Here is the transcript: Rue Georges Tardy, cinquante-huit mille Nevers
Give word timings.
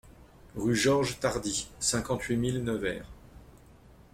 Rue 0.55 0.75
Georges 0.75 1.19
Tardy, 1.19 1.67
cinquante-huit 1.79 2.35
mille 2.35 2.63
Nevers 2.63 3.05